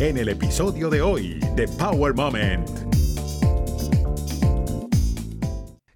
[0.00, 2.68] en el episodio de hoy de Power Moment.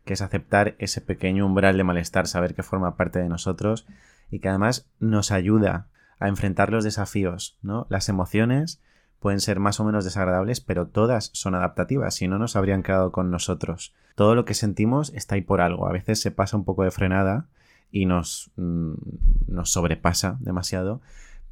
[0.04, 3.86] Que es aceptar ese pequeño umbral de malestar, saber que forma parte de nosotros
[4.28, 5.86] y que además nos ayuda
[6.18, 7.86] a enfrentar los desafíos, ¿no?
[7.90, 8.82] Las emociones
[9.20, 13.12] pueden ser más o menos desagradables, pero todas son adaptativas, si no nos habrían quedado
[13.12, 13.94] con nosotros.
[14.16, 15.86] Todo lo que sentimos está ahí por algo.
[15.86, 17.46] A veces se pasa un poco de frenada
[17.92, 18.94] y nos, mm,
[19.46, 21.02] nos sobrepasa demasiado,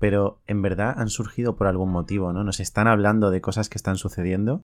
[0.01, 2.43] pero en verdad han surgido por algún motivo, ¿no?
[2.43, 4.63] Nos están hablando de cosas que están sucediendo.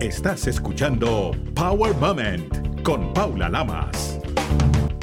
[0.00, 4.20] Estás escuchando Power Moment con Paula Lamas.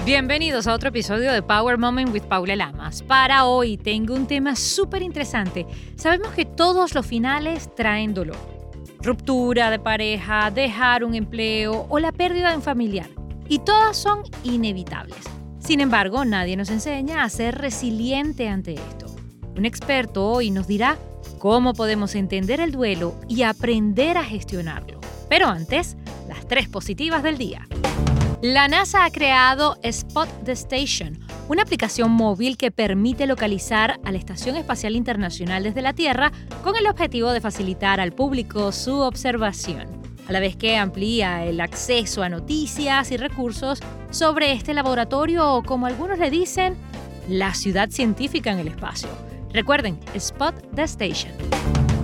[0.05, 3.01] Bienvenidos a otro episodio de Power Moment with Paula Lamas.
[3.01, 5.65] Para hoy tengo un tema súper interesante.
[5.95, 8.37] Sabemos que todos los finales traen dolor.
[9.01, 13.09] Ruptura de pareja, dejar un empleo o la pérdida de un familiar.
[13.49, 15.19] Y todas son inevitables.
[15.59, 19.06] Sin embargo, nadie nos enseña a ser resiliente ante esto.
[19.57, 20.99] Un experto hoy nos dirá
[21.39, 24.99] cómo podemos entender el duelo y aprender a gestionarlo.
[25.29, 27.67] Pero antes, las tres positivas del día.
[28.43, 31.17] La NASA ha creado Spot the Station,
[31.49, 36.31] una aplicación móvil que permite localizar a la Estación Espacial Internacional desde la Tierra
[36.63, 39.87] con el objetivo de facilitar al público su observación,
[40.27, 43.79] a la vez que amplía el acceso a noticias y recursos
[44.11, 46.77] sobre este laboratorio o, como algunos le dicen,
[47.27, 49.09] la ciudad científica en el espacio.
[49.53, 51.31] Recuerden, Spot the Station.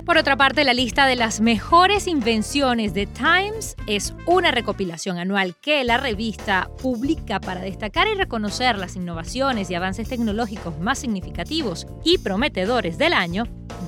[0.04, 5.56] Por otra parte, la lista de las mejores invenciones de Times es una recopilación anual
[5.56, 11.86] que la revista publica para destacar y reconocer las innovaciones y avances tecnológicos más significativos
[12.04, 13.44] y prometedores del año.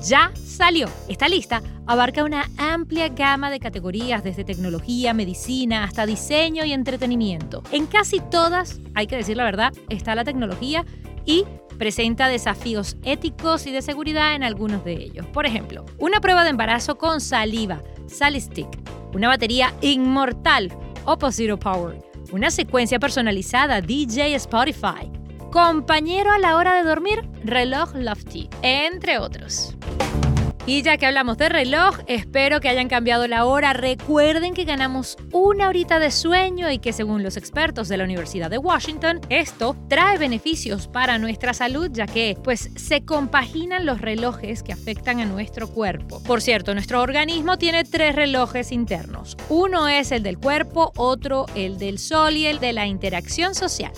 [0.07, 0.89] Ya salió.
[1.07, 7.61] Esta lista abarca una amplia gama de categorías desde tecnología, medicina hasta diseño y entretenimiento.
[7.71, 10.83] En casi todas, hay que decir la verdad, está la tecnología
[11.25, 11.45] y
[11.77, 15.25] presenta desafíos éticos y de seguridad en algunos de ellos.
[15.27, 18.67] Por ejemplo, una prueba de embarazo con saliva, Salistick,
[19.13, 20.71] una batería inmortal,
[21.05, 21.99] Opposite Power,
[22.31, 25.11] una secuencia personalizada, DJ Spotify,
[25.51, 29.75] compañero a la hora de dormir, reloj Lofty, entre otros.
[30.69, 33.71] Y ya que hablamos de reloj, espero que hayan cambiado la hora.
[33.71, 38.49] Recuerden que ganamos una horita de sueño y que según los expertos de la Universidad
[38.49, 44.61] de Washington, esto trae beneficios para nuestra salud ya que pues se compaginan los relojes
[44.61, 46.21] que afectan a nuestro cuerpo.
[46.23, 49.37] Por cierto, nuestro organismo tiene tres relojes internos.
[49.47, 53.93] Uno es el del cuerpo, otro el del sol y el de la interacción social.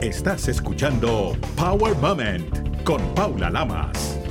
[0.00, 4.22] Estás escuchando Power Moment con Paula Lamas.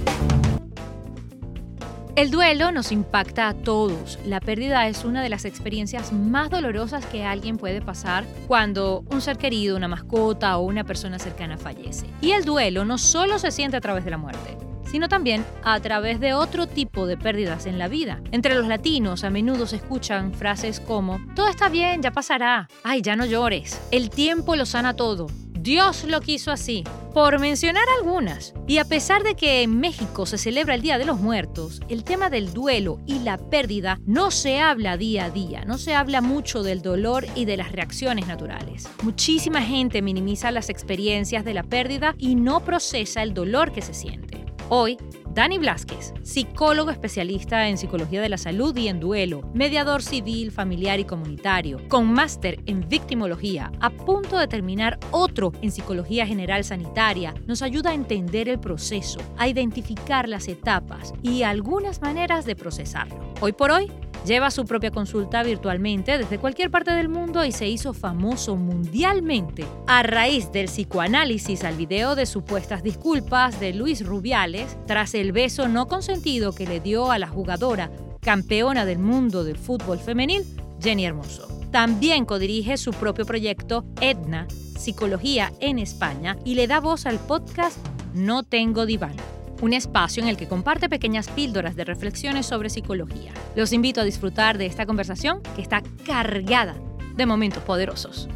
[2.17, 4.19] El duelo nos impacta a todos.
[4.25, 9.22] La pérdida es una de las experiencias más dolorosas que alguien puede pasar cuando un
[9.22, 12.07] ser querido, una mascota o una persona cercana fallece.
[12.19, 14.57] Y el duelo no solo se siente a través de la muerte,
[14.91, 18.19] sino también a través de otro tipo de pérdidas en la vida.
[18.33, 23.01] Entre los latinos a menudo se escuchan frases como, todo está bien, ya pasará, ay,
[23.01, 25.27] ya no llores, el tiempo lo sana todo,
[25.61, 26.83] Dios lo quiso así,
[27.13, 28.55] por mencionar algunas.
[28.66, 32.03] Y a pesar de que en México se celebra el Día de los Muertos, el
[32.03, 36.21] tema del duelo y la pérdida no se habla día a día, no se habla
[36.21, 38.89] mucho del dolor y de las reacciones naturales.
[39.03, 43.94] Muchísima gente minimiza las experiencias de la pérdida y no procesa el dolor que se
[43.94, 44.50] siente.
[44.73, 44.97] Hoy
[45.33, 50.97] Dani Blasquez, psicólogo especialista en psicología de la salud y en duelo, mediador civil, familiar
[50.97, 57.33] y comunitario, con máster en victimología, a punto de terminar otro en psicología general sanitaria,
[57.47, 63.33] nos ayuda a entender el proceso, a identificar las etapas y algunas maneras de procesarlo.
[63.41, 63.91] Hoy por hoy,
[64.25, 69.65] Lleva su propia consulta virtualmente desde cualquier parte del mundo y se hizo famoso mundialmente
[69.87, 75.67] a raíz del psicoanálisis al video de supuestas disculpas de Luis Rubiales tras el beso
[75.67, 77.89] no consentido que le dio a la jugadora
[78.21, 80.45] campeona del mundo del fútbol femenil,
[80.79, 81.47] Jenny Hermoso.
[81.71, 87.77] También codirige su propio proyecto Edna, Psicología en España, y le da voz al podcast
[88.13, 89.15] No Tengo Diván
[89.61, 93.31] un espacio en el que comparte pequeñas píldoras de reflexiones sobre psicología.
[93.56, 96.75] Los invito a disfrutar de esta conversación que está cargada
[97.15, 98.27] de momentos poderosos.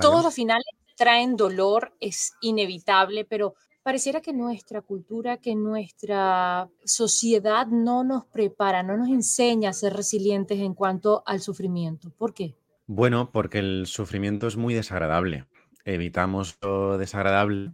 [0.00, 0.66] Todos los finales
[0.96, 8.82] traen dolor, es inevitable, pero pareciera que nuestra cultura, que nuestra sociedad no nos prepara,
[8.82, 12.10] no nos enseña a ser resilientes en cuanto al sufrimiento.
[12.10, 12.54] ¿Por qué?
[12.86, 15.46] Bueno, porque el sufrimiento es muy desagradable.
[15.84, 17.72] Evitamos lo desagradable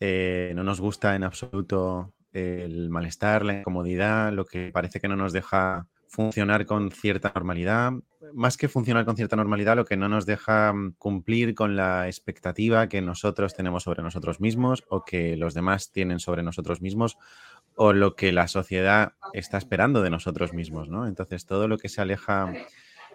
[0.00, 5.16] eh, no nos gusta en absoluto el malestar, la incomodidad, lo que parece que no
[5.16, 7.92] nos deja funcionar con cierta normalidad.
[8.32, 12.06] más que funcionar con cierta normalidad, lo que no nos deja mm, cumplir con la
[12.06, 17.16] expectativa que nosotros tenemos sobre nosotros mismos o que los demás tienen sobre nosotros mismos
[17.76, 21.06] o lo que la sociedad está esperando de nosotros mismos, ¿no?
[21.06, 22.52] Entonces, todo lo que se aleja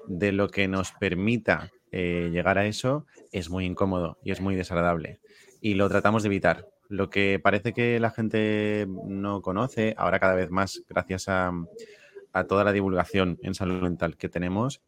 [0.08, 4.56] de lo que nos permita eh, llegar a eso es muy incómodo y es muy
[4.56, 5.20] desagradable.
[5.62, 6.68] Y lo tratamos de evitar.
[6.90, 11.54] Lo que parece que la gente no conoce, ahora cada vez más, gracias a,
[12.48, 14.82] toda la divulgación en salud mental que tenemos,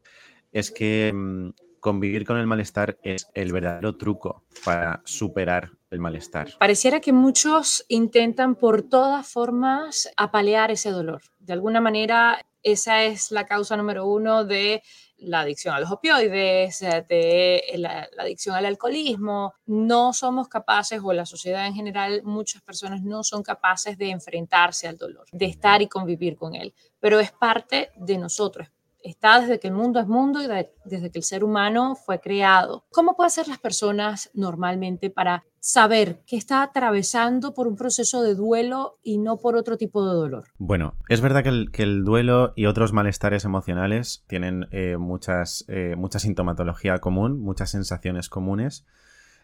[0.51, 1.49] es que mm,
[1.79, 6.49] convivir con el malestar es el verdadero truco para superar el malestar.
[6.57, 11.21] Pareciera que muchos intentan por todas formas apalear ese dolor.
[11.39, 14.81] De alguna manera, esa es la causa número uno de
[15.17, 19.53] la adicción a los opioides, de la, la, adicción al alcoholismo.
[19.65, 24.87] No somos capaces, o la sociedad en general, muchas personas no son capaces de enfrentarse
[24.87, 26.73] al dolor, de estar y convivir con él.
[26.99, 28.69] Pero es parte de nosotros,
[29.03, 32.85] está desde que el mundo es mundo y desde que el ser humano fue creado.
[32.91, 38.35] ¿Cómo pueden ser las personas normalmente para saber que está atravesando por un proceso de
[38.35, 40.45] duelo y no por otro tipo de dolor?
[40.57, 46.19] Bueno, es verdad que el, duelo y otros malestares emocionales tienen eh, muchas, eh, mucha
[46.19, 48.85] sintomatología común, muchas sensaciones comunes.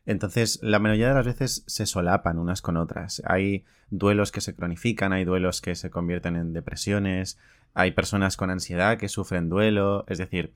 [0.06, 3.22] Entonces, la mayoría de las veces se solapan unas con otras.
[3.26, 7.38] Hay duelos que se cronifican, hay duelos que se convierten en depresiones,
[7.74, 10.54] hay personas con ansiedad que sufren duelo, es decir,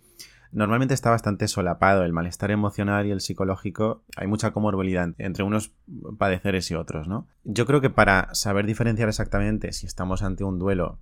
[0.51, 4.03] normalmente está bastante solapado el malestar emocional y el psicológico.
[4.15, 5.73] Hay mucha comorbilidad entre unos
[6.17, 7.27] padeceres y otros, ¿no?
[7.43, 10.99] Yo creo que para saber diferenciar exactamente si estamos ante un duelo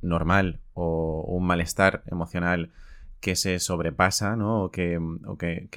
[0.00, 2.72] normal o un malestar emocional
[3.22, 4.64] que se sobrepasa, ¿no?
[4.64, 4.98] O que,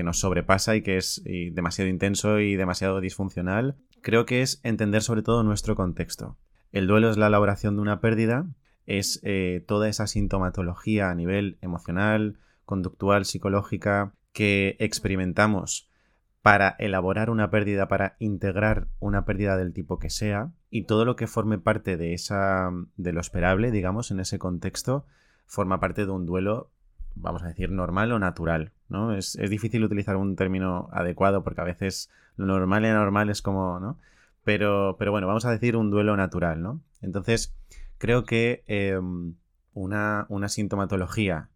[0.03, 5.21] nos sobrepasa y que es demasiado intenso y demasiado disfuncional, creo que es entender sobre
[5.21, 6.37] todo nuestro contexto.
[6.73, 8.47] El duelo es la elaboración de una pérdida
[8.85, 15.89] es eh, toda esa sintomatología a nivel emocional, conductual, psicológica que experimentamos
[16.41, 21.15] para elaborar una pérdida, para integrar una pérdida del tipo que sea, y todo lo
[21.15, 25.05] que forme parte de esa, de lo esperable, digamos, en ese contexto,
[25.47, 26.71] forma parte de un duelo,
[27.15, 28.71] vamos a decir, normal o natural.
[28.89, 29.13] ¿no?
[29.13, 33.41] Es, es difícil utilizar un término adecuado porque a veces lo normal y anormal es
[33.41, 33.97] como, ¿no?
[34.43, 36.81] Pero, pero bueno, vamos a decir un duelo natural, ¿no?
[37.01, 37.55] Entonces,
[37.97, 39.35] creo que em,
[39.73, 41.49] una, sintomatología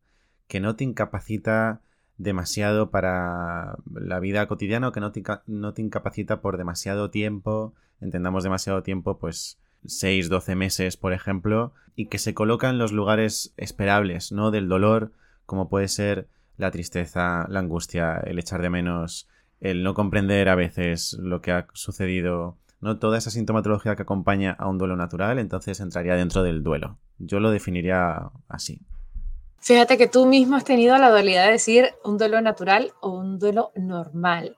[0.47, 1.81] que no te incapacita
[2.17, 7.73] demasiado para la vida cotidiana o que no te, no te incapacita por demasiado tiempo,
[8.01, 12.91] entendamos demasiado tiempo, pues 6, 12 meses, por ejemplo, y que se coloca en los
[12.91, 14.51] lugares esperables, ¿no?
[14.51, 15.11] Del dolor,
[15.49, 19.27] como puede ser la tristeza, la angustia, el echar de menos,
[19.59, 22.97] el no comprender a veces lo que ha sucedido ¿no?
[22.97, 26.97] Toda esa sintomatología que acompaña a un duelo natural, entonces entraría dentro del duelo.
[27.17, 28.81] Yo lo definiría así.
[29.57, 33.39] Fíjate que tú mismo has tenido la dualidad de decir un duelo natural o un
[33.39, 34.57] duelo normal.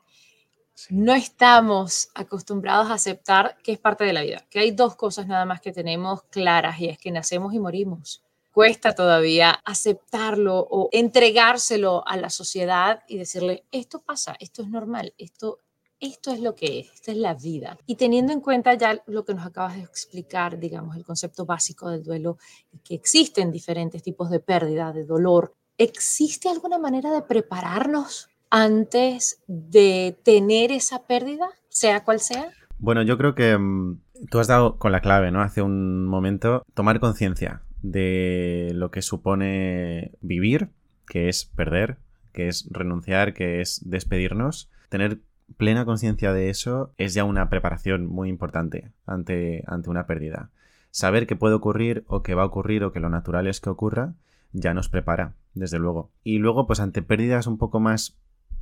[0.89, 5.27] No estamos acostumbrados a aceptar que es parte de la vida, que hay dos cosas
[5.27, 8.23] nada más que tenemos claras y es que nacemos y morimos.
[8.51, 15.13] Cuesta todavía aceptarlo o entregárselo a la sociedad y decirle, esto pasa, esto es normal,
[15.17, 15.59] esto
[16.01, 17.77] esto es lo que es, esta es la vida.
[17.85, 21.89] Y teniendo en cuenta ya lo que nos acabas de explicar, digamos, el concepto básico
[21.89, 22.37] del duelo,
[22.83, 30.19] que existen diferentes tipos de pérdida, de dolor, ¿existe alguna manera de prepararnos antes de
[30.23, 32.49] tener esa pérdida, sea cual sea?
[32.79, 34.01] Bueno, yo creo que mm,
[34.31, 35.41] tú has dado con la clave, ¿no?
[35.41, 40.69] Hace un momento, tomar conciencia de lo que supone vivir,
[41.07, 41.97] que es perder,
[42.31, 45.19] que es renunciar, que es despedirnos, tener
[45.57, 50.49] plena conciencia de eso es ya una preparación muy importante ante, ante una pérdida.
[50.91, 53.69] Saber que puede ocurrir o que va a ocurrir o que lo natural es que
[53.69, 54.13] ocurra
[54.53, 56.11] ya nos prepara, desde luego.
[56.23, 58.17] Y luego, pues ante pérdidas un poco más,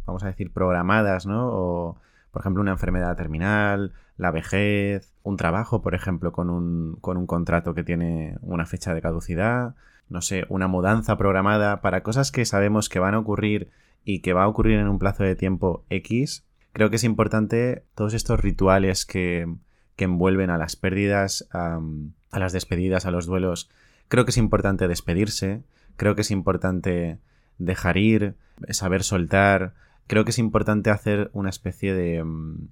[0.05, 1.47] vamos a decir, programadas, ¿no?
[1.47, 1.97] O,
[2.31, 7.27] por ejemplo, una enfermedad terminal, la vejez, un trabajo, por ejemplo, con un, con un
[7.27, 9.75] contrato que tiene una fecha de caducidad,
[10.09, 13.69] no sé, una mudanza programada para cosas que sabemos que van a ocurrir
[14.03, 17.83] y que va a ocurrir en un plazo de tiempo X, creo que es importante
[17.95, 19.48] todos estos rituales que,
[19.98, 21.81] envuelven a las pérdidas, a,
[22.31, 23.69] las despedidas, a los duelos.
[24.07, 25.62] Creo que es importante despedirse,
[25.98, 27.19] creo que es importante
[27.57, 28.36] dejar ir,
[28.69, 29.74] saber soltar.
[30.09, 32.23] Creo que es importante hacer una especie de.
[32.23, 32.69] Mm,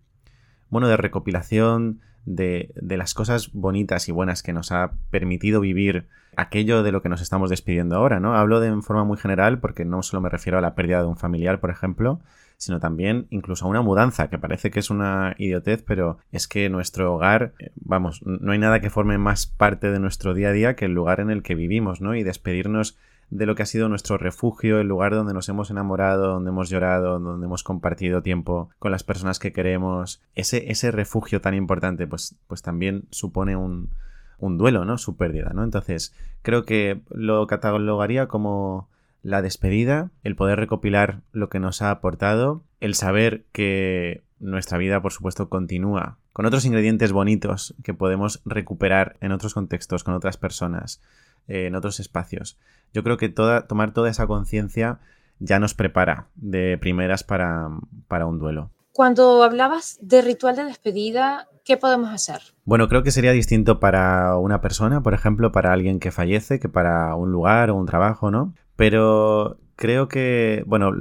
[0.69, 6.07] bueno, de recopilación de, de, las cosas bonitas y buenas que nos ha permitido vivir
[6.35, 8.35] aquello de lo que nos estamos despidiendo ahora, ¿no?
[8.35, 11.07] Hablo de en forma muy general porque no solo me refiero a la pérdida de
[11.07, 12.21] un familiar, por ejemplo,
[12.57, 16.69] sino también incluso a una mudanza, que parece que es una idiotez, pero es que
[16.69, 20.53] nuestro hogar, eh, vamos, no hay nada que forme más parte de nuestro día a
[20.53, 22.15] día que el lugar en el que vivimos, ¿no?
[22.15, 22.97] Y despedirnos
[23.29, 26.69] de lo que ha sido nuestro refugio, el lugar donde nos hemos enamorado, donde hemos
[26.69, 30.21] llorado, donde hemos compartido tiempo con las personas que queremos.
[30.35, 33.89] Ese, ese refugio tan importante, pues, pues también supone un,
[34.37, 34.97] un duelo, ¿no?
[34.97, 35.63] Su pérdida, ¿no?
[35.63, 38.89] Entonces, creo que lo catalogaría como
[39.23, 45.01] la despedida, el poder recopilar lo que nos ha aportado, el saber que nuestra vida,
[45.01, 50.37] por supuesto, continúa con otros ingredientes bonitos que podemos recuperar en otros contextos, con otras
[50.37, 51.01] personas,
[51.47, 52.57] eh, en otros espacios.
[52.93, 54.99] Yo creo que toda, tomar toda esa conciencia
[55.39, 57.69] ya nos prepara de primeras para,
[58.07, 58.71] para un duelo.
[58.91, 62.41] Cuando hablabas de ritual de despedida, ¿qué podemos hacer?
[62.65, 66.69] Bueno, creo que sería distinto para una persona, por ejemplo, para alguien que fallece, que
[66.69, 68.55] para un lugar o un trabajo, ¿no?
[68.75, 70.91] Pero creo que, bueno,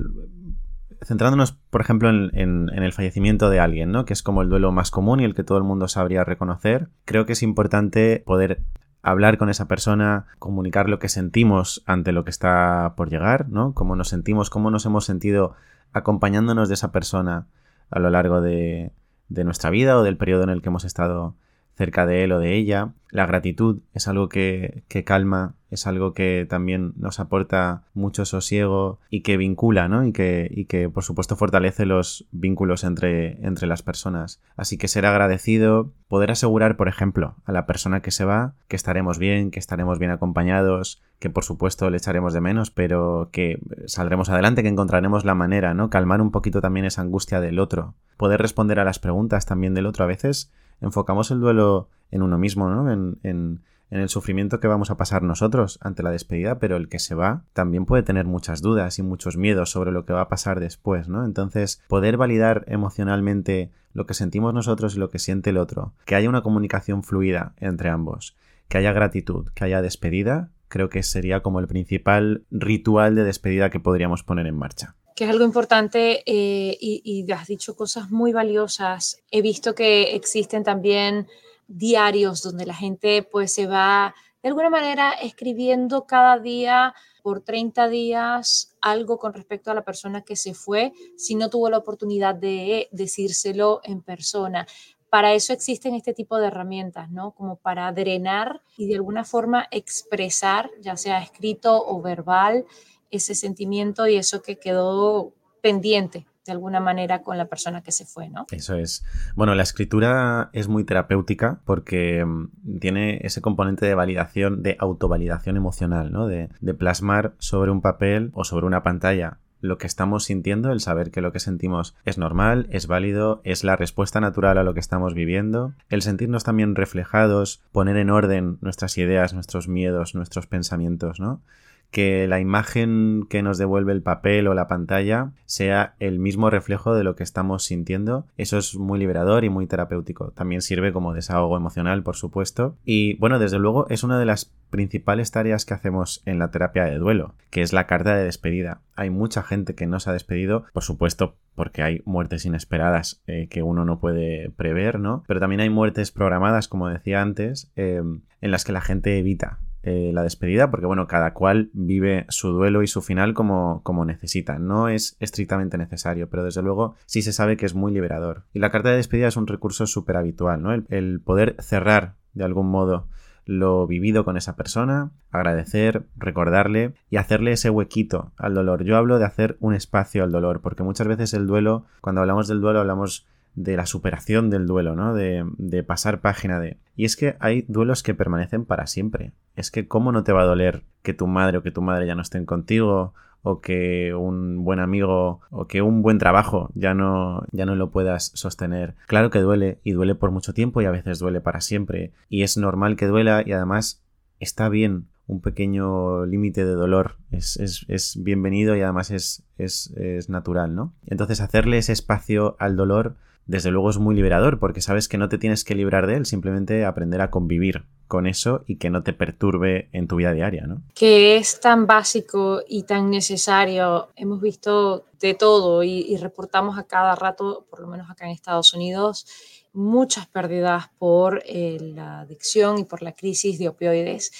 [1.03, 4.05] centrándonos, por ejemplo, en, el fallecimiento de alguien, ¿no?
[4.05, 6.89] Que es como el duelo más común y el que todo el mundo sabría reconocer,
[7.05, 8.61] creo que es importante poder
[9.07, 13.73] hablar con esa persona, comunicar lo que sentimos ante lo que está por llegar, ¿no?
[13.73, 15.55] Cómo nos sentimos, cómo nos hemos sentido
[15.93, 17.47] acompañándonos de esa persona
[17.89, 18.91] a lo largo de,
[19.29, 21.37] nuestra vida o del periodo en el que hemos estado
[21.77, 22.95] cerca de él o de ella.
[23.11, 29.23] La gratitud es algo que, calma, es algo que también nos aporta mucho sosiego y
[29.23, 30.05] que vincula, ¿no?
[30.05, 34.41] Y que, y que por supuesto fortalece los vínculos entre, entre las personas.
[34.57, 38.77] Así que ser agradecido, poder asegurar, por ejemplo, a la persona que se va, que
[38.77, 43.61] estaremos bien, que estaremos bien acompañados, que por supuesto le echaremos de menos, pero que
[43.87, 45.91] saldremos adelante, que encontraremos la manera, ¿no?
[45.91, 47.95] Calmar un poquito también esa angustia del otro.
[48.17, 52.39] Poder responder a las preguntas también del otro a veces enfocamos el duelo en uno
[52.39, 52.91] mismo, ¿no?
[52.91, 56.99] En, en, el sufrimiento que vamos a pasar nosotros ante la despedida, pero el que
[56.99, 60.29] se va también puede tener muchas dudas y muchos miedos sobre lo que va a
[60.29, 61.25] pasar después, ¿no?
[61.25, 66.17] Entonces, poder validar emocionalmente lo que sentimos nosotros y lo que siente el otro, que
[66.17, 68.37] haya una comunicación fluida entre ambos,
[68.69, 73.71] que haya gratitud, que haya despedida, creo que sería como el principal ritual de despedida
[73.71, 78.11] que podríamos poner en marcha que es algo importante eh, y, y, has dicho cosas
[78.11, 79.23] muy valiosas.
[79.31, 81.27] He visto que existen también
[81.67, 87.89] diarios donde la gente pues se va de alguna manera escribiendo cada día por 30
[87.89, 92.37] días algo con respecto a la persona que se fue si no tuvo la oportunidad
[92.37, 94.67] de decírselo en persona.
[95.11, 97.33] Para eso existen este tipo de herramientas, ¿no?
[97.33, 102.67] Como para drenar y de alguna forma expresar, ya sea escrito o verbal,
[103.11, 108.07] ese sentimiento y eso que quedó pendiente de alguna manera con la persona que se
[108.07, 108.47] fue, ¿no?
[108.51, 109.05] Eso es.
[109.35, 115.57] Bueno, la escritura es muy terapéutica porque mm, tiene ese componente de validación, de autovalidación
[115.57, 116.27] emocional, ¿no?
[116.27, 120.81] De, de plasmar sobre un papel o sobre una pantalla lo que estamos sintiendo, el
[120.81, 124.75] saber que lo que sentimos es normal, es válido, es la respuesta natural a lo
[124.75, 130.47] que estamos viviendo, el sentirnos también reflejados, poner en orden nuestras ideas, nuestros miedos, nuestros
[130.47, 131.41] pensamientos, ¿no?
[131.91, 136.95] Que la imagen que nos devuelve el papel o la pantalla sea el mismo reflejo
[136.95, 138.27] de lo que estamos sintiendo.
[138.37, 140.31] Eso es muy liberador y muy terapéutico.
[140.33, 142.77] También sirve como desahogo emocional, por supuesto.
[142.85, 146.85] Y bueno, desde luego es una de las principales tareas que hacemos en la terapia
[146.85, 148.81] de duelo, que es la carta de despedida.
[148.95, 153.49] Hay mucha gente que no se ha despedido, por supuesto, porque hay muertes inesperadas eh,
[153.49, 155.23] que uno no puede prever, ¿no?
[155.27, 158.03] Pero también hay muertes programadas, como decía antes, eh,
[158.41, 162.51] en las que la gente evita eh, la despedida, porque bueno, cada cual vive su
[162.51, 164.59] duelo y su final como, como necesita.
[164.59, 168.43] No es estrictamente necesario, pero desde luego sí se sabe que es muy liberador.
[168.53, 170.75] Y la carta de despedida es un recurso súper habitual, ¿no?
[170.75, 173.07] El, poder cerrar de algún modo
[173.45, 178.83] lo vivido con esa persona, agradecer, recordarle y hacerle ese huequito al dolor.
[178.83, 182.49] Yo hablo de hacer un espacio al dolor, porque muchas veces el duelo, cuando hablamos
[182.49, 183.25] del duelo, hablamos
[183.57, 185.15] de la superación del duelo, ¿no?
[185.15, 186.77] De, de, pasar página de...
[186.95, 189.33] Y es que hay duelos que permanecen para siempre.
[189.57, 192.07] Es que cómo no te va a doler que tu madre o que tu madre
[192.07, 196.95] ya no estén contigo o que un buen amigo o que un buen trabajo ya
[196.95, 198.95] no ya no lo puedas sostener.
[199.07, 202.43] Claro que duele y duele por mucho tiempo y a veces duele para siempre y
[202.43, 204.03] es normal que duela y además
[204.41, 207.57] está bien un pequeño límite de dolor es,
[207.89, 210.93] es, bienvenido y además es, es, es natural, ¿no?
[211.07, 215.29] Entonces hacerle ese espacio al dolor desde luego es muy liberador porque sabes que no
[215.29, 219.03] te tienes que librar de él, simplemente aprender a convivir con eso y que no
[219.03, 220.83] te perturbe en tu vida diaria, ¿no?
[220.95, 224.09] Que es tan básico y tan necesario.
[224.17, 228.75] Hemos visto de todo y, reportamos a cada rato, por lo menos acá en Estados
[228.75, 229.27] Unidos,
[229.73, 234.33] muchas pérdidas por eh, la adicción y por la crisis de opioides,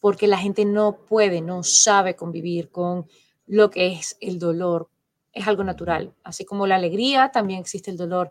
[0.00, 3.06] porque la gente no puede, no sabe convivir con
[3.46, 4.88] lo que es el dolor,
[5.32, 6.12] es algo natural.
[6.24, 8.30] Así como la alegría, también existe el dolor.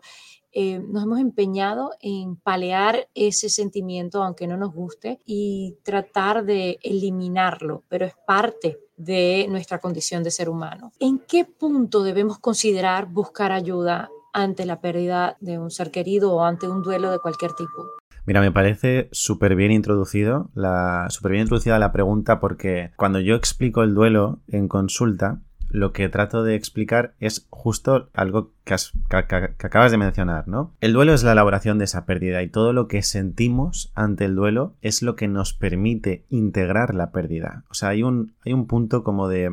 [0.54, 6.78] Eh, nos hemos empeñado en palear ese sentimiento, aunque no nos guste, y tratar de
[6.82, 10.92] eliminarlo, pero es parte de nuestra condición de ser humano.
[11.00, 16.44] ¿En qué punto debemos considerar buscar ayuda ante la pérdida de un ser querido o
[16.44, 17.86] ante un duelo de cualquier tipo?
[18.24, 23.34] Mira, me parece súper bien introducido, la, súper bien introducida la pregunta porque cuando yo
[23.34, 25.40] explico el duelo en consulta,
[25.72, 30.72] lo que trato de explicar es justo algo que, acabas de mencionar, ¿no?
[30.80, 34.34] El duelo es la elaboración de esa pérdida y todo lo que sentimos ante el
[34.34, 37.64] duelo es lo que nos permite integrar la pérdida.
[37.70, 39.50] O sea, hay un, hay un punto como de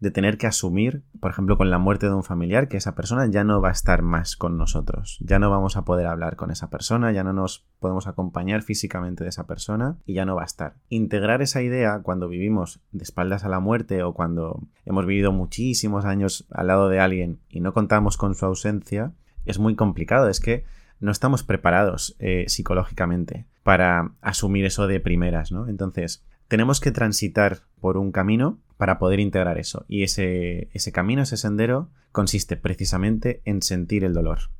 [0.00, 3.26] de tener que asumir, por ejemplo, con la muerte de un familiar, que esa persona
[3.26, 6.50] ya no va a estar más con nosotros, ya no vamos a poder hablar con
[6.50, 10.42] esa persona, ya no nos podemos acompañar físicamente de esa persona y ya no va
[10.42, 10.74] a estar.
[10.88, 16.04] Integrar esa idea cuando vivimos de espaldas a la muerte o cuando hemos vivido muchísimos
[16.04, 19.12] años al lado de alguien y no contamos con su ausencia,
[19.44, 20.64] es muy complicado, es que
[21.00, 25.68] no estamos preparados eh, psicológicamente para asumir eso de primeras, ¿no?
[25.68, 29.84] Entonces, tenemos que transitar por un camino para poder integrar eso.
[29.88, 34.50] Y ese, ese camino, ese sendero, consiste precisamente en sentir el dolor.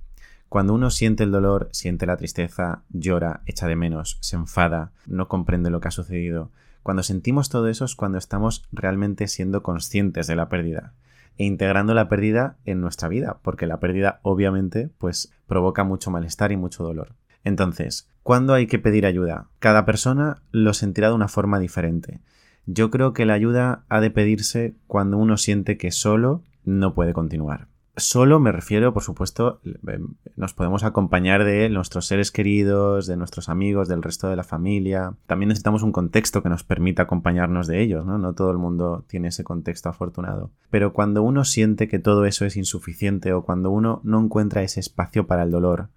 [0.48, 5.28] Cuando uno siente el dolor, siente la tristeza, llora, echa de menos, se enfada, no
[5.28, 6.50] comprende lo que ha sucedido.
[6.82, 10.94] Cuando sentimos todo eso es cuando estamos realmente siendo conscientes de la pérdida
[11.36, 16.52] e integrando la pérdida en nuestra vida, porque la pérdida obviamente pues provoca mucho malestar
[16.52, 17.14] y mucho dolor.
[17.46, 19.46] Entonces, ¿cuándo hay que pedir ayuda?
[19.60, 22.18] Cada persona lo sentirá de una forma diferente.
[22.66, 27.12] Yo creo que la ayuda ha de pedirse cuando uno siente que solo no puede
[27.12, 27.68] continuar.
[27.96, 33.48] Solo me refiero, por supuesto, em, nos podemos acompañar de nuestros seres queridos, de nuestros
[33.48, 35.14] amigos, del resto de la familia.
[35.28, 38.18] También necesitamos un contexto que nos permita acompañarnos de ellos, ¿no?
[38.18, 40.50] No todo el mundo tiene ese contexto afortunado.
[40.68, 44.80] Pero cuando uno siente que todo eso es insuficiente o cuando uno no encuentra ese
[44.80, 45.90] espacio para el dolor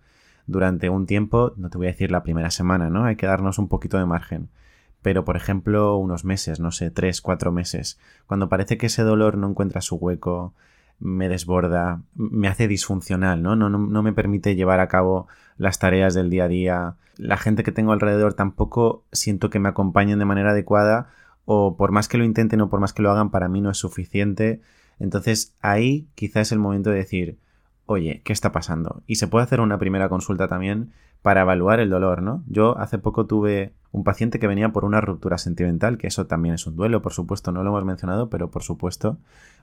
[0.49, 3.05] durante un tiempo, no te voy a decir la primera semana, ¿no?
[3.05, 4.49] Hay que darnos un poquito de margen
[5.01, 9.37] pero por ejemplo unos meses, no sé, tres, cuatro meses, cuando parece que ese dolor
[9.37, 10.53] no encuentra su hueco,
[10.99, 13.55] me desborda, me hace disfuncional, ¿no?
[13.55, 15.27] No, no, me permite llevar a cabo
[15.57, 19.69] las tareas del día a día, la gente que tengo alrededor tampoco siento que me
[19.69, 21.09] acompañen de manera adecuada
[21.45, 23.71] o por más que lo intenten o por más que lo hagan, para mí no
[23.71, 24.61] es suficiente.
[24.99, 27.39] Entonces ahí quizá es el momento de decir,
[27.89, 29.01] oye, ¿qué está pasando?
[29.07, 30.91] Y se puede hacer una primera consulta también
[31.23, 32.43] para evaluar el dolor, ¿no?
[32.47, 36.53] Yo hace poco tuve un paciente que venía por una ruptura sentimental, que eso también
[36.53, 39.17] es un duelo, por supuesto, no lo hemos mencionado, pero por supuesto,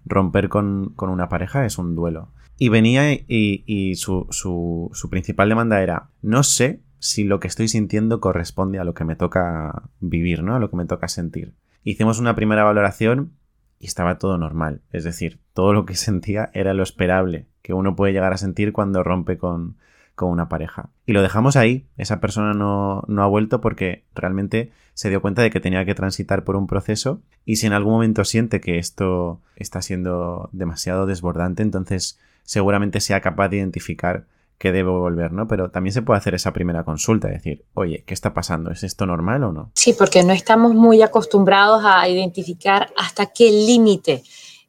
[0.05, 2.29] romper con, una pareja es un duelo.
[2.59, 7.69] Y venía y, su, su, su principal demanda era, no sé si lo que estoy
[7.69, 10.57] sintiendo corresponde a lo que me toca vivir, ¿no?
[10.57, 11.55] A lo que me toca sentir.
[11.85, 13.35] Hicimos una primera valoración
[13.79, 17.97] y estaba todo normal, es decir, todo lo que sentía era lo esperable que uno
[17.97, 19.77] puede llegar a sentir cuando rompe con,
[20.15, 20.91] con una pareja.
[21.05, 21.87] Y lo dejamos ahí.
[21.97, 25.97] Esa persona no, no, ha vuelto porque realmente se dio cuenta de que tenía que
[25.97, 31.07] transitar por un proceso y si en algún momento siente que esto está siendo demasiado
[31.07, 34.27] desbordante, entonces seguramente sea capaz de identificar
[34.59, 35.47] que debo volver, ¿no?
[35.47, 38.71] Pero también se puede hacer esa primera consulta, decir, oye, ¿qué está pasando?
[38.71, 39.71] ¿Es esto normal o no?
[39.75, 44.23] Sí, porque no estamos muy acostumbrados a identificar hasta qué límite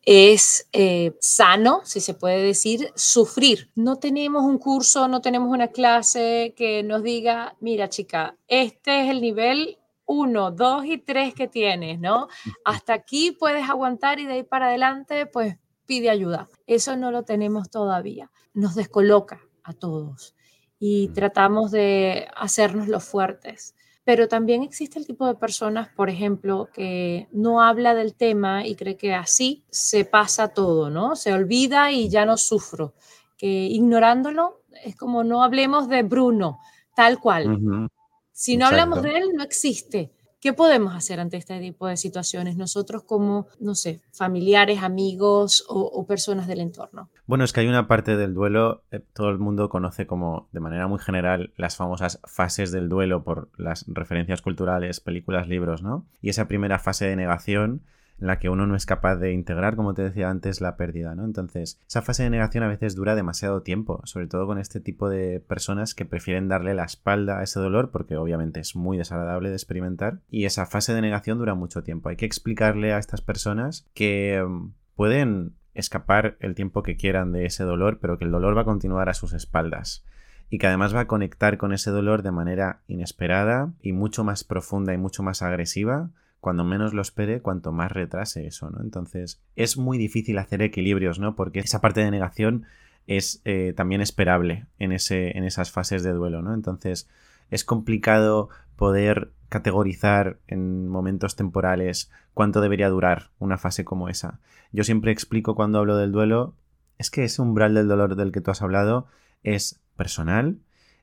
[0.07, 3.71] es eh, sano, si se puede decir, sufrir.
[3.75, 9.09] No tenemos un curso, no tenemos una clase que nos diga, mira chica, este es
[9.09, 12.29] el nivel 1, 2 y 3 que tienes, ¿no?
[12.63, 16.47] Hasta aquí puedes aguantar y de ahí para adelante, pues pide ayuda.
[16.67, 18.31] Eso no lo tenemos todavía.
[18.53, 20.35] Nos descoloca a todos
[20.79, 23.75] y tratamos de hacernos los fuertes
[24.07, 28.75] pero también existe el tipo de personas, por ejemplo, que no habla del tema y
[28.75, 31.17] cree que así se pasa todo, ¿no?
[31.17, 32.93] Se olvida y ya no sufro.
[33.37, 36.57] Que ignorándolo es como no hablemos de Bruno,
[36.95, 37.89] tal cual.
[38.31, 40.13] Si no hablamos de él, no existe.
[40.39, 46.05] ¿Qué podemos hacer ante este tipo de situaciones nosotros como, no sé, familiares, amigos o,
[46.05, 47.09] personas del entorno?
[47.25, 50.59] Bueno, es que hay una parte del duelo, eh, todo el mundo conoce como de
[50.59, 56.05] manera muy general las famosas fases del duelo por las referencias culturales, películas, libros, ¿no?
[56.21, 57.81] Y esa primera fase de negación
[58.19, 61.15] en la que uno no es capaz de integrar, como te decía antes, la pérdida,
[61.15, 61.25] ¿no?
[61.25, 65.09] Entonces, esa fase de negación a veces dura demasiado tiempo, sobre todo con este tipo
[65.09, 69.49] de personas que prefieren darle la espalda a ese dolor porque obviamente es muy desagradable
[69.49, 72.09] de experimentar y esa fase de negación dura mucho tiempo.
[72.09, 77.45] Hay que explicarle a estas personas que mm, pueden escapar el tiempo que quieran de
[77.45, 80.03] ese dolor, pero que el dolor va a continuar a sus espaldas
[80.49, 84.43] y que además va a conectar con ese dolor de manera inesperada y mucho más
[84.43, 86.09] profunda y mucho más agresiva
[86.47, 88.79] cuando menos lo espere, cuanto más retrase eso, ¿no?
[88.81, 91.35] Entonces, es muy difícil hacer equilibrios, ¿no?
[91.35, 92.63] Porque esa parte de negación
[93.05, 96.53] es eh, también esperable en, ese, en esas fases de duelo, ¿no?
[96.53, 97.09] Entonces,
[97.51, 104.39] es complicado poder categorizar en momentos temporales cuánto debería durar una fase como esa.
[104.71, 106.55] Yo siempre explico cuando hablo del duelo,
[106.97, 109.07] es que ese umbral del dolor del que tú has hablado
[109.43, 110.59] es personal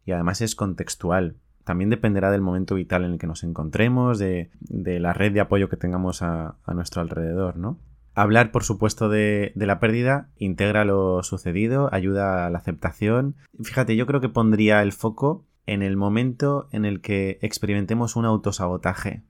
[0.07, 1.37] y además es contextual.
[1.65, 5.69] También dependerá del momento vital en el que nos encontremos, de, la red de apoyo
[5.69, 7.79] que tengamos a, nuestro alrededor, ¿no?
[8.15, 13.35] Hablar, por supuesto, de, de, la pérdida integra lo sucedido, ayuda a la aceptación.
[13.61, 18.25] Fíjate, yo creo que pondría el foco en el momento en el que experimentemos un
[18.25, 19.25] autosabotaje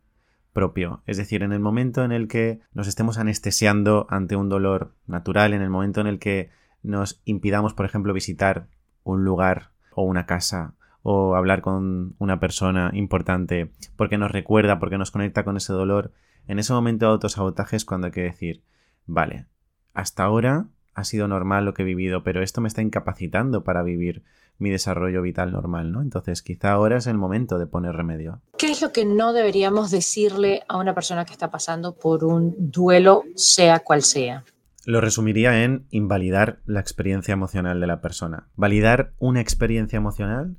[0.52, 4.94] propio, es decir, en el momento en el que nos estemos anestesiando ante un dolor
[5.06, 6.50] natural, en el momento en el que
[6.82, 8.68] nos impidamos, por ejemplo, visitar
[9.02, 10.74] un lugar o una casa
[11.06, 16.12] o hablar con una persona importante porque nos recuerda, porque nos conecta con ese dolor,
[16.48, 18.62] en ese momento de autosabotaje es cuando hay que decir,
[19.06, 19.46] vale,
[19.92, 23.82] hasta ahora ha sido normal lo que he vivido, pero esto me está incapacitando para
[23.82, 24.22] vivir
[24.56, 26.00] mi desarrollo vital normal, ¿no?
[26.00, 28.40] Entonces quizá ahora es el momento de poner remedio.
[28.56, 32.54] ¿Qué es lo que no deberíamos decirle a una persona que está pasando por un
[32.58, 34.44] duelo, sea cual sea?
[34.86, 38.48] Lo resumiría en invalidar la experiencia emocional de la persona.
[38.56, 40.56] Validar una experiencia emocional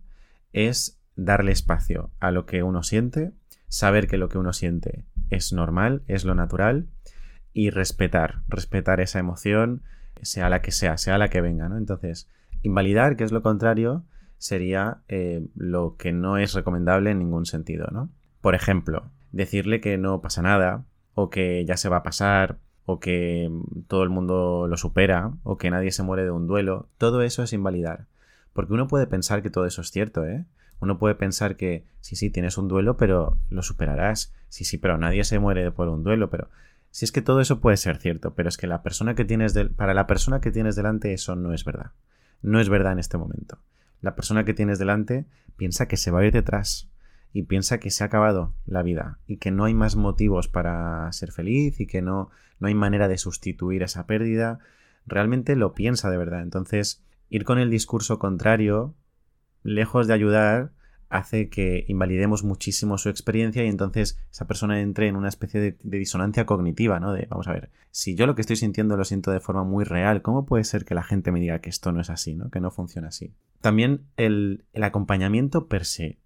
[0.55, 3.33] es darle espacio a lo que uno siente,
[3.67, 6.87] saber que lo que uno siente es normal, es lo natural
[7.53, 9.83] y respetar, respetar esa emoción,
[10.21, 11.77] sea la que sea, sea la que venga, ¿no?
[11.77, 12.29] Entonces,
[12.65, 14.05] Invalidar, que es lo contrario,
[14.39, 18.09] sería eh, lo que no es recomendable en ningún sentido, ¿no?
[18.41, 22.99] Por ejemplo, decirle que no pasa nada, o que ya se va a pasar, o
[22.99, 23.51] que
[23.87, 27.43] todo el mundo lo supera, o que nadie se muere de un duelo, todo eso
[27.43, 28.07] es invalidar.
[28.55, 30.47] Porque uno puede pensar que todo eso es cierto, ¿eh?
[30.79, 34.33] Uno puede pensar que sí, sí, tienes un duelo, pero lo superarás.
[34.49, 36.49] Sí, sí, pero nadie se muere por un duelo, pero
[36.89, 39.53] si es que todo eso puede ser cierto, pero es que la persona que tienes
[39.75, 41.91] para la persona que tienes delante eso no es verdad
[42.45, 43.59] no es verdad en este momento.
[44.01, 45.25] La persona que tienes delante
[45.57, 46.89] piensa que se va a ir detrás
[47.33, 51.11] y piensa que se ha acabado la vida y que no hay más motivos para
[51.11, 54.59] ser feliz y que no, no hay manera de sustituir esa pérdida.
[55.07, 56.43] Realmente lo piensa de verdad.
[56.43, 58.95] Entonces, ir con el discurso contrario,
[59.63, 60.71] lejos de ayudar,
[61.09, 65.77] hace que invalidemos muchísimo su experiencia y entonces esa persona entre en una especie de,
[65.83, 67.13] disonancia cognitiva, ¿no?
[67.13, 69.83] De, vamos a ver, si yo lo que estoy sintiendo lo siento de forma muy
[69.85, 72.49] real, ¿cómo puede ser que la gente me diga que esto no es así, ¿no?
[72.49, 73.33] Que no funciona así.
[73.61, 76.19] También el, el acompañamiento per se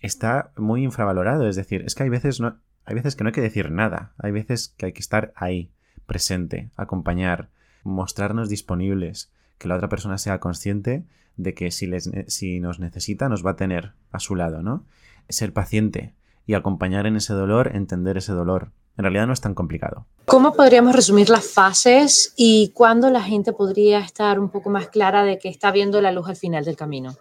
[0.00, 3.34] está muy infravalorado, es decir, es que hay veces, no, hay veces que no hay
[3.34, 5.72] que decir nada, hay veces que hay que estar ahí,
[6.06, 7.48] presente, acompañar,
[7.84, 11.04] mostrarnos disponibles, que la otra persona sea consciente
[11.36, 14.84] de que si, les, si nos necesita nos va a tener a su lado, ¿no?
[15.28, 16.14] Ser paciente
[16.46, 18.70] y acompañar en ese dolor, entender ese dolor.
[18.96, 20.06] En realidad no es tan complicado.
[20.26, 25.24] ¿Cómo podríamos resumir las fases y cuándo la gente podría estar un poco más clara
[25.24, 27.16] de que está viendo la luz al final del camino,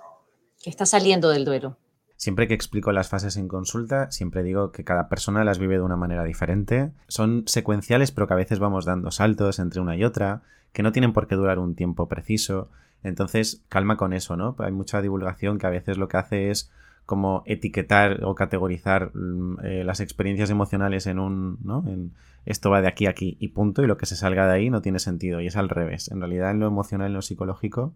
[0.62, 1.78] que está saliendo del duelo?
[2.23, 5.81] Siempre que explico las fases en consulta, siempre digo que cada persona las vive de
[5.81, 6.93] una manera diferente.
[7.09, 10.93] Son secuenciales, pero que a veces vamos dando saltos entre una y otra, que no
[10.93, 12.69] tienen por qué durar un tiempo preciso.
[13.03, 14.55] Entonces, calma con eso, ¿no?
[14.59, 16.71] Hay mucha divulgación que a veces lo que hace es
[17.05, 21.83] como etiquetar o categorizar mm, eh, las experiencias emocionales en un, ¿no?
[21.86, 22.13] En
[22.45, 24.69] esto va de aquí a aquí y punto, y lo que se salga de ahí
[24.69, 26.09] no tiene sentido, y es al revés.
[26.09, 27.93] En realidad, en lo emocional, en lo psicológico,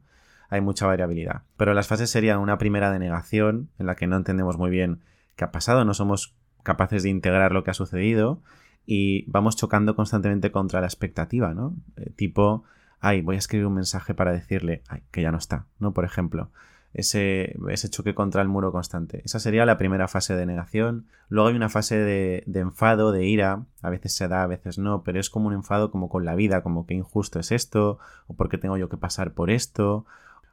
[0.49, 1.43] hay mucha variabilidad.
[1.57, 5.01] Pero las fases serían una primera de negación, en la que no entendemos muy bien
[5.35, 8.41] qué ha pasado, no somos capaces de integrar lo que ha sucedido,
[8.85, 11.75] y vamos chocando constantemente contra la expectativa, ¿no?
[11.97, 12.63] Eh, tipo,
[12.99, 15.93] ay, voy a escribir un mensaje para decirle, ay, que ya no está, ¿no?
[15.93, 16.51] Por ejemplo,
[16.93, 19.21] ese, ese choque contra el muro constante.
[19.25, 21.05] Esa sería la primera fase de negación.
[21.29, 23.65] Luego hay una fase de, de, enfado, de ira.
[23.81, 26.35] A veces se da, a veces no, pero es como un enfado como con la
[26.35, 30.05] vida, como que injusto es esto, o por qué tengo yo que pasar por esto,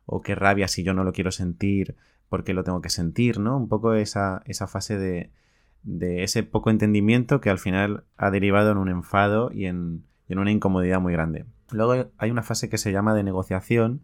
[0.06, 1.96] o qué rabia si yo no lo quiero sentir,
[2.28, 3.56] por qué lo tengo que sentir, ¿no?
[3.56, 5.30] Un poco esa, esa fase de,
[5.82, 10.38] de ese poco entendimiento que al final ha derivado en un enfado y en, en
[10.38, 11.44] una incomodidad muy grande.
[11.70, 14.02] Luego hay una fase que se llama de negociación,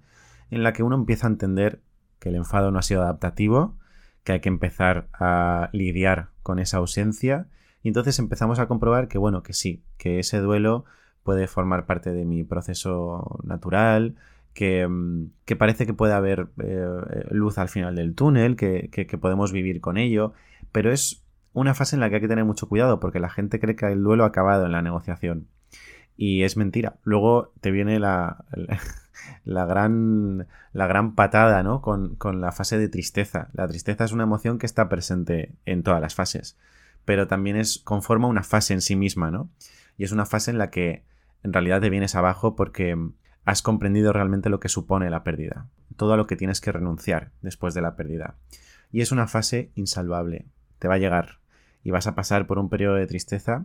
[0.51, 1.81] en la que uno empieza a entender
[2.19, 3.77] que el enfado no ha sido adaptativo,
[4.25, 7.49] que hay que empezar a lidiar con esa ausencia,
[7.83, 10.85] y entonces empezamos a comprobar que, bueno, que sí, que ese duelo
[11.23, 14.17] puede formar parte de mi proceso natural,
[14.61, 19.53] que, mm, parece que puede haber eh, luz al final del túnel, que, que podemos
[19.53, 20.35] vivir con ello,
[20.71, 23.59] pero es una fase en la que hay que tener mucho cuidado porque la gente
[23.59, 25.49] cree que el duelo ha acabado en la negociación.
[26.15, 26.97] Y es mentira.
[27.05, 28.45] Luego te viene la,
[29.47, 31.81] gran, la gran patada, ¿no?
[31.81, 33.49] Con, la fase de tristeza.
[33.55, 36.59] La tristeza es una emoción que está presente en todas las fases,
[37.07, 39.49] pero también es, conforma una fase en sí misma, ¿no?
[39.97, 41.03] Y es una fase en la que
[41.43, 42.95] en realidad te vienes abajo porque
[43.45, 47.33] has comprendido realmente lo que supone la pérdida, todo a lo que tienes que renunciar
[47.43, 48.37] después de la pérdida.
[48.93, 50.47] Y es una fase insalvable,
[50.79, 51.39] te va a llegar.
[51.83, 53.65] y vas a pasar por un periodo de tristeza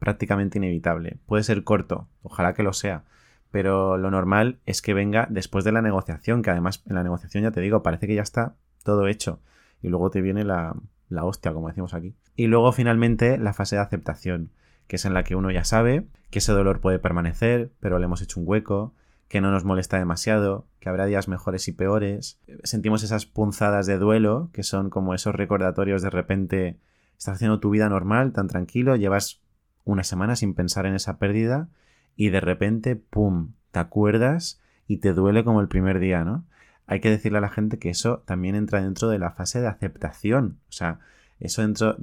[0.00, 1.18] prácticamente inevitable.
[1.26, 3.04] Puede ser corto, ojalá que lo sea,
[3.52, 7.44] pero lo normal es que venga después de la negociación, que además en la negociación
[7.44, 9.40] ya te digo, parece que ya está todo hecho
[9.80, 10.74] y luego te viene la,
[11.08, 12.16] la hostia, como decimos aquí.
[12.34, 14.50] Y luego finalmente la fase de aceptación,
[14.88, 18.06] que es en la que uno ya sabe que ese dolor puede permanecer, pero le
[18.06, 18.94] hemos hecho un hueco,
[19.32, 22.38] que no nos molesta demasiado, que habrá días mejores y peores.
[22.64, 26.78] Sentimos esas punzadas de duelo, que son como esos recordatorios de repente
[27.16, 29.40] estás haciendo tu vida normal, tan tranquilo, llevas
[29.84, 31.70] una semana sin pensar en esa pérdida
[32.14, 36.44] y de repente, ¡pum!, te acuerdas y te duele como el primer día, ¿no?
[36.86, 39.68] Hay que decirle a la gente que eso también entra dentro de la fase de
[39.68, 40.58] aceptación.
[40.68, 40.98] O sea,
[41.40, 41.96] eso entra,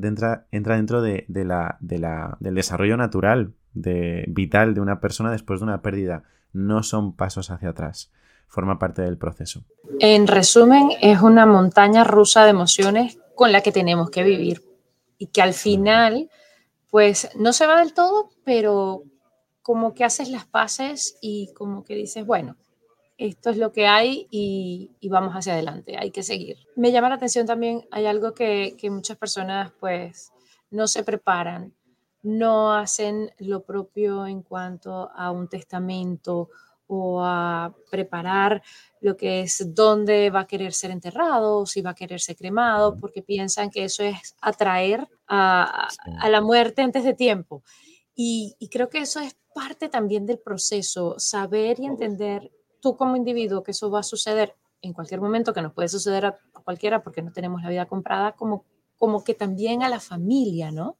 [0.49, 6.23] dentro de, la, del desarrollo natural, de, vital de una persona después de una pérdida
[6.53, 8.11] no son pasos hacia atrás,
[8.47, 9.63] forma parte del proceso.
[9.99, 14.63] En resumen, es una montaña rusa de emociones con la que tenemos que vivir
[15.17, 16.29] y que al final,
[16.89, 19.03] pues no se va del todo, pero
[19.61, 22.57] como que haces las paces y como que dices, bueno,
[23.17, 26.57] esto es lo que hay y, vamos hacia adelante, hay que seguir.
[26.75, 30.31] Me llama la atención también, hay algo que, que muchas personas pues
[30.71, 31.73] no se preparan
[32.21, 36.49] no hacen lo propio en cuanto a un testamento
[36.91, 38.63] o a preparar
[38.99, 42.97] lo que es dónde va a querer ser enterrado, si va a querer ser cremado,
[42.99, 45.87] porque piensan que eso es atraer a,
[46.27, 47.63] la muerte antes de tiempo.
[48.15, 52.51] Y, creo que eso es parte también del proceso, saber y entender
[52.81, 56.25] tú como individuo que eso va a suceder en cualquier momento, que nos puede suceder
[56.25, 58.65] a, cualquiera porque no tenemos la vida comprada, como,
[58.97, 60.97] como que también a la familia, ¿no?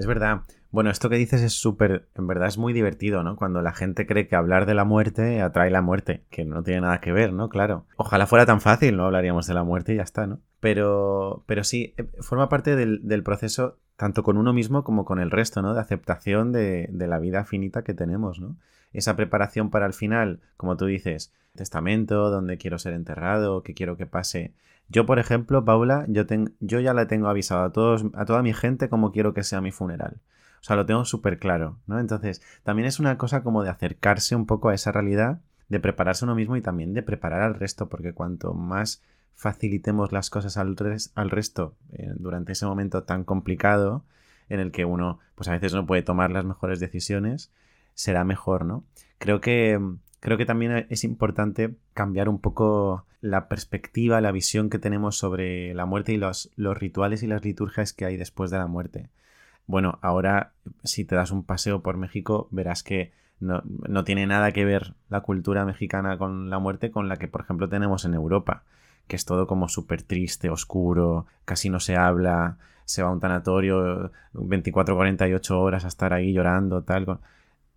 [0.00, 0.44] Es verdad.
[0.70, 3.36] Bueno, esto que dices es súper, en verdad es muy divertido, ¿no?
[3.36, 6.80] Cuando la gente cree que hablar de la muerte atrae la muerte, que no tiene
[6.80, 7.50] nada que ver, ¿no?
[7.50, 7.84] Claro.
[7.96, 10.40] Ojalá fuera tan fácil, no hablaríamos de la muerte y ya está, ¿no?
[10.58, 15.30] Pero, pero sí, eh, forma parte del, proceso tanto con uno mismo como con el
[15.30, 15.74] resto, ¿no?
[15.74, 18.56] De aceptación de, de la vida finita que tenemos, ¿no?
[18.94, 23.98] Esa preparación para el final, como tú dices, testamento, dónde quiero ser enterrado, qué quiero
[23.98, 24.54] que pase
[24.90, 26.24] yo, por ejemplo, Paula, yo,
[26.58, 29.60] yo ya le tengo avisado a, todos, a toda mi gente cómo quiero que sea
[29.60, 30.20] mi funeral.
[30.60, 32.00] O sea, lo tengo súper claro, ¿no?
[32.00, 36.24] Entonces, también es una cosa como de acercarse un poco a esa realidad, de prepararse
[36.24, 39.02] uno mismo y también de preparar al resto, porque cuanto más
[39.34, 40.76] facilitemos las cosas al,
[41.14, 44.04] al resto eh, durante ese momento tan complicado,
[44.48, 47.52] en el que uno, pues a veces no puede tomar las mejores decisiones,
[47.94, 48.84] será mejor, ¿no?
[49.18, 49.80] Creo que
[50.20, 55.74] creo que también es importante cambiar un poco la perspectiva, la visión que tenemos sobre
[55.74, 59.08] la muerte y los, los rituales y las liturgias que hay después de la muerte.
[59.66, 60.52] Bueno, ahora
[60.84, 64.94] si te das un paseo por México verás que no, no, tiene nada que ver
[65.08, 68.64] la cultura mexicana con la muerte con la que, por ejemplo, tenemos en Europa,
[69.06, 73.20] que es todo como súper triste, oscuro, casi no se habla, se va a un
[73.20, 77.20] tanatorio 24-48 horas a estar ahí llorando, tal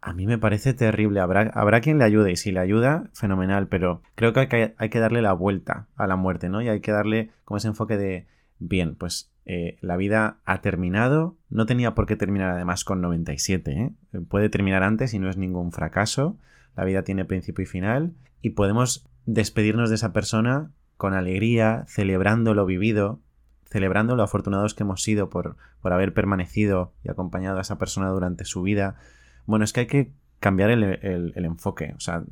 [0.03, 1.21] a mí me parece terrible.
[1.21, 4.99] Habrá, habrá quien le ayude y si le ayuda, fenomenal, pero creo que hay, que
[4.99, 6.61] darle la vuelta a la muerte, ¿no?
[6.61, 8.27] Y hay que darle como ese enfoque de,
[8.59, 13.71] bien, pues eh, la vida ha terminado, no tenía por qué terminar además con 97,
[13.71, 14.21] ¿eh?
[14.27, 16.37] puede terminar antes y no es ningún fracaso,
[16.75, 22.53] la vida tiene principio y final y podemos despedirnos de esa persona con alegría, celebrando
[22.53, 23.21] lo vivido,
[23.65, 28.09] celebrando lo afortunados que hemos sido por, por haber permanecido y acompañado a esa persona
[28.09, 28.97] durante su vida,
[29.45, 31.93] bueno, es que hay que cambiar el, enfoque.
[31.95, 32.23] O sea,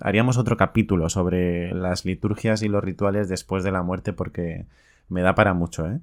[0.00, 4.66] haríamos otro capítulo sobre las liturgias y los rituales después de la muerte porque
[5.08, 6.00] me da para mucho, ¿eh?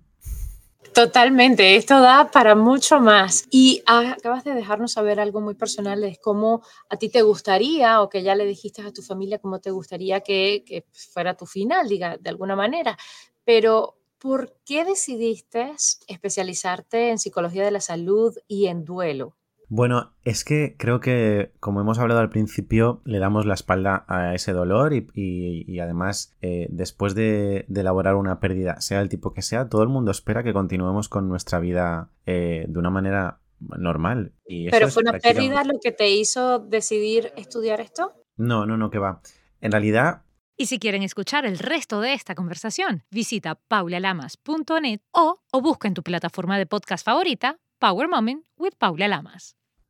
[0.94, 3.48] Totalmente, esto da para mucho más.
[3.50, 8.10] Y acabas de dejarnos saber algo muy personal, de cómo a ti te gustaría, o
[8.10, 11.88] que ya le dijiste a tu familia cómo te gustaría que, que fuera tu final,
[11.88, 12.98] diga, de alguna manera.
[13.46, 15.72] Pero, ¿por qué decidiste
[16.08, 19.36] especializarte en psicología de la salud y en duelo?
[19.76, 24.36] Bueno, es que creo que, como hemos hablado al principio, le damos la espalda a
[24.36, 29.70] ese dolor y, además, eh, después de, elaborar una pérdida, sea el tipo que sea,
[29.70, 34.34] todo el mundo espera que continuemos con nuestra vida eh, de una manera normal.
[34.46, 38.14] Y ¿Pero fue una pérdida lo que te hizo decidir estudiar esto?
[38.38, 39.22] No, no, no, que va.
[39.60, 40.22] En realidad,
[40.56, 45.96] y si quieren escuchar el resto de esta conversación, visita paulalamas.net o, o busca en
[45.96, 49.56] tu plataforma de podcast favorita Power Moment with Paula Lamas.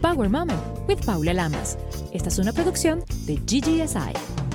[0.00, 1.78] Power Moment with Paula Lamas.
[2.12, 4.47] Esta es una producción de GGSI.